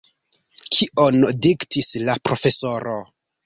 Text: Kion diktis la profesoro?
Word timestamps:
Kion 0.77 1.21
diktis 1.47 1.93
la 2.09 2.19
profesoro? 2.29 3.01